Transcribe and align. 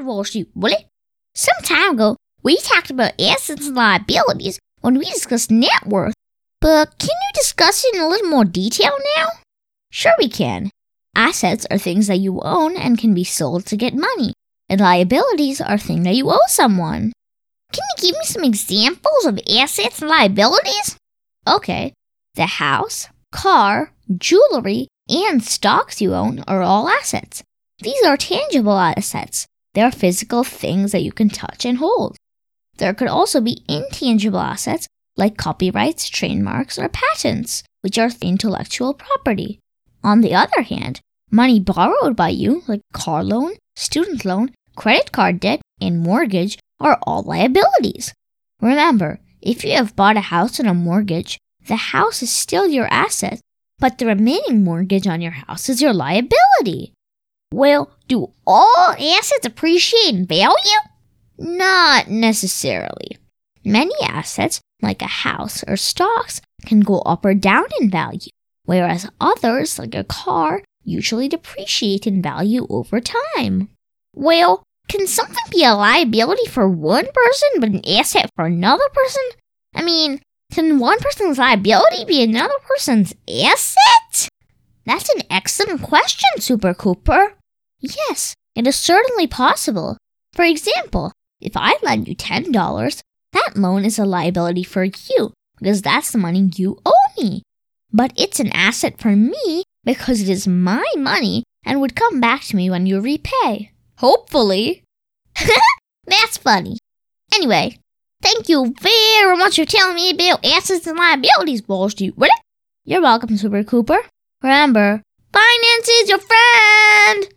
have, 0.00 0.06
Wall 0.06 0.24
Street, 0.24 0.48
will 0.54 0.72
it? 0.72 0.86
Some 1.34 1.62
time 1.62 1.92
ago, 1.92 2.16
we 2.42 2.56
talked 2.56 2.90
about 2.90 3.20
assets 3.20 3.66
and 3.66 3.76
liabilities 3.76 4.58
when 4.80 4.98
we 4.98 5.04
discussed 5.04 5.50
net 5.50 5.86
worth, 5.86 6.14
but 6.60 6.98
can 6.98 7.08
you 7.08 7.30
discuss 7.34 7.84
it 7.84 7.94
in 7.94 8.00
a 8.00 8.08
little 8.08 8.28
more 8.28 8.44
detail 8.44 8.96
now? 9.16 9.28
Sure, 9.90 10.14
we 10.18 10.28
can. 10.28 10.70
Assets 11.14 11.66
are 11.70 11.78
things 11.78 12.06
that 12.06 12.18
you 12.18 12.40
own 12.40 12.76
and 12.76 12.98
can 12.98 13.14
be 13.14 13.24
sold 13.24 13.66
to 13.66 13.76
get 13.76 13.94
money, 13.94 14.32
and 14.68 14.80
liabilities 14.80 15.60
are 15.60 15.78
things 15.78 16.04
that 16.04 16.14
you 16.14 16.30
owe 16.30 16.46
someone. 16.46 17.12
Can 17.72 17.84
you 17.96 18.02
give 18.08 18.16
me 18.16 18.24
some 18.24 18.44
examples 18.44 19.26
of 19.26 19.38
assets 19.54 20.00
and 20.00 20.10
liabilities? 20.10 20.96
Okay, 21.46 21.92
the 22.34 22.46
house, 22.46 23.08
car, 23.32 23.92
jewelry, 24.16 24.88
and 25.08 25.42
stocks 25.42 26.00
you 26.00 26.14
own 26.14 26.42
are 26.48 26.62
all 26.62 26.88
assets. 26.88 27.42
These 27.80 28.02
are 28.04 28.16
tangible 28.16 28.78
assets. 28.78 29.46
They 29.74 29.82
are 29.82 29.92
physical 29.92 30.44
things 30.44 30.92
that 30.92 31.02
you 31.02 31.12
can 31.12 31.28
touch 31.28 31.64
and 31.64 31.78
hold. 31.78 32.16
There 32.78 32.94
could 32.94 33.08
also 33.08 33.40
be 33.40 33.62
intangible 33.68 34.40
assets 34.40 34.86
like 35.16 35.36
copyrights, 35.36 36.08
trademarks, 36.08 36.78
or 36.78 36.88
patents, 36.88 37.62
which 37.82 37.98
are 37.98 38.10
intellectual 38.22 38.94
property. 38.94 39.60
On 40.02 40.22
the 40.22 40.34
other 40.34 40.62
hand, 40.62 41.00
money 41.30 41.60
borrowed 41.60 42.16
by 42.16 42.30
you, 42.30 42.62
like 42.66 42.80
car 42.92 43.22
loan, 43.22 43.52
student 43.76 44.24
loan, 44.24 44.52
credit 44.76 45.12
card 45.12 45.40
debt, 45.40 45.60
and 45.80 46.00
mortgage, 46.00 46.58
are 46.80 46.98
all 47.02 47.22
liabilities. 47.22 48.14
Remember, 48.60 49.20
if 49.42 49.64
you 49.64 49.72
have 49.72 49.96
bought 49.96 50.16
a 50.16 50.32
house 50.32 50.58
on 50.58 50.66
a 50.66 50.74
mortgage, 50.74 51.38
the 51.66 51.76
house 51.76 52.22
is 52.22 52.30
still 52.30 52.66
your 52.66 52.86
asset, 52.86 53.40
but 53.78 53.98
the 53.98 54.06
remaining 54.06 54.64
mortgage 54.64 55.06
on 55.06 55.20
your 55.20 55.32
house 55.32 55.68
is 55.68 55.82
your 55.82 55.92
liability. 55.92 56.92
Well, 57.52 57.90
do 58.06 58.32
all 58.46 58.92
assets 58.92 59.44
appreciate 59.44 60.14
in 60.14 60.26
value? 60.26 60.80
Not 61.38 62.08
necessarily. 62.08 63.18
Many 63.64 63.94
assets, 64.02 64.60
like 64.80 65.02
a 65.02 65.06
house 65.06 65.64
or 65.66 65.76
stocks, 65.76 66.40
can 66.64 66.80
go 66.80 67.00
up 67.00 67.24
or 67.24 67.34
down 67.34 67.66
in 67.80 67.90
value, 67.90 68.30
whereas 68.64 69.10
others, 69.20 69.78
like 69.78 69.94
a 69.94 70.04
car, 70.04 70.62
usually 70.84 71.28
depreciate 71.28 72.06
in 72.06 72.22
value 72.22 72.66
over 72.70 73.00
time. 73.00 73.68
Well, 74.14 74.62
can 74.88 75.06
something 75.06 75.36
be 75.50 75.64
a 75.64 75.74
liability 75.74 76.46
for 76.46 76.68
one 76.68 77.06
person 77.12 77.48
but 77.58 77.70
an 77.70 77.86
asset 77.86 78.30
for 78.36 78.46
another 78.46 78.88
person? 78.92 79.22
I 79.74 79.82
mean, 79.82 80.20
can 80.52 80.78
one 80.78 80.98
person's 80.98 81.38
liability 81.38 82.04
be 82.04 82.22
another 82.22 82.54
person's 82.66 83.14
asset? 83.28 84.28
That's 84.86 85.08
an 85.10 85.22
excellent 85.30 85.82
question, 85.82 86.28
Super 86.38 86.74
Cooper. 86.74 87.34
Yes, 87.80 88.34
it 88.54 88.66
is 88.66 88.76
certainly 88.76 89.26
possible. 89.26 89.96
For 90.32 90.44
example, 90.44 91.12
if 91.40 91.56
I 91.56 91.76
lend 91.82 92.08
you 92.08 92.14
$10, 92.14 93.00
that 93.32 93.56
loan 93.56 93.84
is 93.84 93.98
a 93.98 94.04
liability 94.04 94.62
for 94.62 94.84
you 94.84 95.32
because 95.58 95.82
that's 95.82 96.12
the 96.12 96.18
money 96.18 96.50
you 96.54 96.78
owe 96.84 97.08
me. 97.18 97.42
But 97.92 98.12
it's 98.16 98.40
an 98.40 98.52
asset 98.52 98.98
for 98.98 99.16
me 99.16 99.64
because 99.84 100.20
it 100.22 100.28
is 100.28 100.46
my 100.46 100.84
money 100.96 101.44
and 101.64 101.80
would 101.80 101.96
come 101.96 102.20
back 102.20 102.42
to 102.44 102.56
me 102.56 102.70
when 102.70 102.86
you 102.86 103.00
repay. 103.00 103.72
Hopefully. 103.98 104.84
that's 106.06 106.36
funny. 106.36 106.78
Anyway, 107.34 107.78
thank 108.22 108.48
you 108.48 108.74
very 108.80 109.36
much 109.36 109.56
for 109.56 109.64
telling 109.64 109.96
me 109.96 110.10
about 110.10 110.44
assets 110.44 110.86
and 110.86 110.98
liabilities, 110.98 111.66
Wall 111.66 111.88
Street. 111.88 112.14
You're 112.84 113.02
welcome, 113.02 113.36
Super 113.36 113.64
Cooper. 113.64 113.98
Remember, 114.42 115.02
finance 115.32 115.88
is 115.88 116.08
your 116.08 116.18
friend. 116.18 117.34